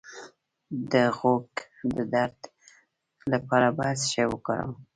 د 0.91 0.93
غوږ 1.17 1.49
د 1.95 1.97
درد 2.13 2.39
لپاره 3.31 3.67
باید 3.77 3.97
څه 4.01 4.07
شی 4.11 4.25
وکاروم؟ 4.27 4.73